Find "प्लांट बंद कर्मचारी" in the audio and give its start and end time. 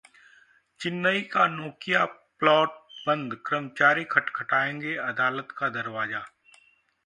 2.39-4.03